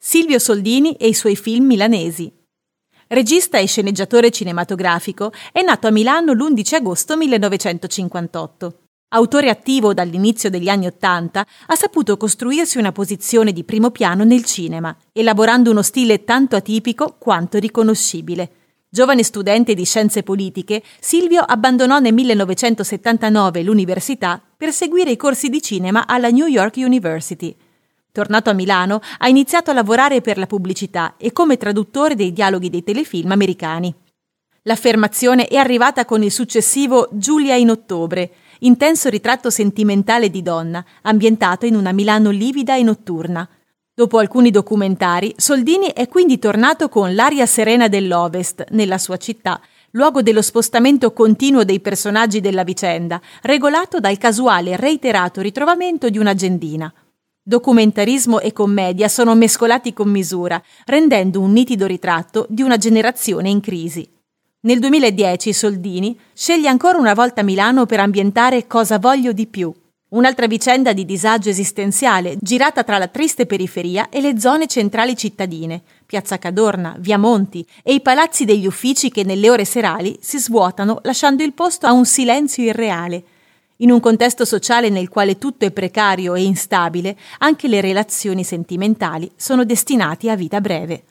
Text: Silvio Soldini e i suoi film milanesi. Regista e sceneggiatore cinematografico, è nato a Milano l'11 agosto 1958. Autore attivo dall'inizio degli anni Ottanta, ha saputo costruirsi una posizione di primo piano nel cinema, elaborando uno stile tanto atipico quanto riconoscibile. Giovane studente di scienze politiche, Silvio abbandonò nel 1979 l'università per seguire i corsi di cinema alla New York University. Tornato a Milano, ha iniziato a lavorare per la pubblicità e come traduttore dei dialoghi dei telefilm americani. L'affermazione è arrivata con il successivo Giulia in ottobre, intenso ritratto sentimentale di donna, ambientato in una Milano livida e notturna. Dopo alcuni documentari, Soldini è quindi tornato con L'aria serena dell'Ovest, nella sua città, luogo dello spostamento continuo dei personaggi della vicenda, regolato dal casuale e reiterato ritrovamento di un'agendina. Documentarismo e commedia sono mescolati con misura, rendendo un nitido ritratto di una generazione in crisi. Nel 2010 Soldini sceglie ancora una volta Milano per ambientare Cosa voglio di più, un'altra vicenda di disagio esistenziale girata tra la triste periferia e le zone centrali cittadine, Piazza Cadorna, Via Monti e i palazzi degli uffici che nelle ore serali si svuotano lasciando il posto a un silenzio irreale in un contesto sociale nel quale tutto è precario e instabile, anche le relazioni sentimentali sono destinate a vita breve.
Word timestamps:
Silvio 0.00 0.38
Soldini 0.38 0.92
e 0.92 1.08
i 1.08 1.12
suoi 1.12 1.34
film 1.34 1.66
milanesi. 1.66 2.32
Regista 3.08 3.58
e 3.58 3.66
sceneggiatore 3.66 4.30
cinematografico, 4.30 5.32
è 5.50 5.60
nato 5.62 5.88
a 5.88 5.90
Milano 5.90 6.34
l'11 6.34 6.76
agosto 6.76 7.16
1958. 7.16 8.78
Autore 9.08 9.50
attivo 9.50 9.92
dall'inizio 9.94 10.50
degli 10.50 10.68
anni 10.68 10.86
Ottanta, 10.86 11.44
ha 11.66 11.74
saputo 11.74 12.16
costruirsi 12.16 12.78
una 12.78 12.92
posizione 12.92 13.52
di 13.52 13.64
primo 13.64 13.90
piano 13.90 14.22
nel 14.22 14.44
cinema, 14.44 14.96
elaborando 15.12 15.72
uno 15.72 15.82
stile 15.82 16.22
tanto 16.22 16.54
atipico 16.54 17.16
quanto 17.18 17.58
riconoscibile. 17.58 18.50
Giovane 18.88 19.24
studente 19.24 19.74
di 19.74 19.84
scienze 19.84 20.22
politiche, 20.22 20.80
Silvio 21.00 21.40
abbandonò 21.42 21.98
nel 21.98 22.14
1979 22.14 23.64
l'università 23.64 24.40
per 24.56 24.72
seguire 24.72 25.10
i 25.10 25.16
corsi 25.16 25.48
di 25.48 25.60
cinema 25.60 26.06
alla 26.06 26.30
New 26.30 26.46
York 26.46 26.76
University. 26.76 27.56
Tornato 28.12 28.50
a 28.50 28.54
Milano, 28.54 29.00
ha 29.18 29.28
iniziato 29.28 29.70
a 29.70 29.74
lavorare 29.74 30.20
per 30.20 30.38
la 30.38 30.46
pubblicità 30.46 31.14
e 31.16 31.32
come 31.32 31.56
traduttore 31.56 32.14
dei 32.14 32.32
dialoghi 32.32 32.70
dei 32.70 32.82
telefilm 32.82 33.30
americani. 33.30 33.94
L'affermazione 34.62 35.46
è 35.46 35.56
arrivata 35.56 36.04
con 36.04 36.22
il 36.22 36.30
successivo 36.30 37.08
Giulia 37.12 37.54
in 37.54 37.70
ottobre, 37.70 38.30
intenso 38.60 39.08
ritratto 39.08 39.50
sentimentale 39.50 40.30
di 40.30 40.42
donna, 40.42 40.84
ambientato 41.02 41.64
in 41.64 41.74
una 41.74 41.92
Milano 41.92 42.30
livida 42.30 42.76
e 42.76 42.82
notturna. 42.82 43.48
Dopo 43.94 44.18
alcuni 44.18 44.50
documentari, 44.50 45.34
Soldini 45.36 45.92
è 45.92 46.06
quindi 46.06 46.38
tornato 46.38 46.88
con 46.88 47.14
L'aria 47.14 47.46
serena 47.46 47.88
dell'Ovest, 47.88 48.66
nella 48.70 48.98
sua 48.98 49.16
città, 49.16 49.60
luogo 49.92 50.22
dello 50.22 50.42
spostamento 50.42 51.12
continuo 51.12 51.64
dei 51.64 51.80
personaggi 51.80 52.40
della 52.40 52.62
vicenda, 52.62 53.20
regolato 53.42 54.00
dal 54.00 54.18
casuale 54.18 54.72
e 54.72 54.76
reiterato 54.76 55.40
ritrovamento 55.40 56.10
di 56.10 56.18
un'agendina. 56.18 56.92
Documentarismo 57.48 58.40
e 58.40 58.52
commedia 58.52 59.08
sono 59.08 59.34
mescolati 59.34 59.94
con 59.94 60.10
misura, 60.10 60.62
rendendo 60.84 61.40
un 61.40 61.52
nitido 61.52 61.86
ritratto 61.86 62.44
di 62.50 62.60
una 62.60 62.76
generazione 62.76 63.48
in 63.48 63.62
crisi. 63.62 64.06
Nel 64.64 64.78
2010 64.78 65.54
Soldini 65.54 66.20
sceglie 66.34 66.68
ancora 66.68 66.98
una 66.98 67.14
volta 67.14 67.42
Milano 67.42 67.86
per 67.86 68.00
ambientare 68.00 68.66
Cosa 68.66 68.98
voglio 68.98 69.32
di 69.32 69.46
più, 69.46 69.72
un'altra 70.10 70.46
vicenda 70.46 70.92
di 70.92 71.06
disagio 71.06 71.48
esistenziale 71.48 72.36
girata 72.38 72.84
tra 72.84 72.98
la 72.98 73.08
triste 73.08 73.46
periferia 73.46 74.10
e 74.10 74.20
le 74.20 74.38
zone 74.38 74.66
centrali 74.66 75.16
cittadine, 75.16 75.80
Piazza 76.04 76.36
Cadorna, 76.36 76.96
Via 76.98 77.16
Monti 77.16 77.66
e 77.82 77.94
i 77.94 78.02
palazzi 78.02 78.44
degli 78.44 78.66
uffici 78.66 79.10
che 79.10 79.24
nelle 79.24 79.48
ore 79.48 79.64
serali 79.64 80.18
si 80.20 80.38
svuotano 80.38 80.98
lasciando 81.02 81.42
il 81.42 81.54
posto 81.54 81.86
a 81.86 81.92
un 81.92 82.04
silenzio 82.04 82.64
irreale 82.64 83.24
in 83.78 83.90
un 83.90 84.00
contesto 84.00 84.44
sociale 84.44 84.88
nel 84.88 85.08
quale 85.08 85.38
tutto 85.38 85.64
è 85.64 85.70
precario 85.70 86.34
e 86.34 86.42
instabile, 86.42 87.16
anche 87.38 87.68
le 87.68 87.80
relazioni 87.80 88.44
sentimentali 88.44 89.30
sono 89.36 89.64
destinate 89.64 90.30
a 90.30 90.36
vita 90.36 90.60
breve. 90.60 91.02